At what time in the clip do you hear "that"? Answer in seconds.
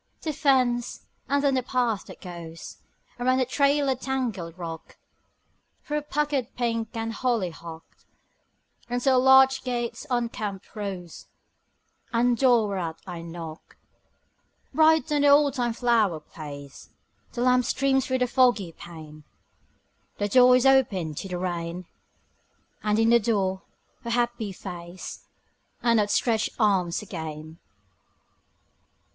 2.07-2.21